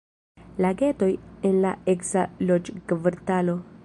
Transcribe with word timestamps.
Lagetoj 0.65 1.09
en 1.49 1.61
la 1.67 1.75
eksa 1.95 2.23
loĝkvartalo. 2.51 3.59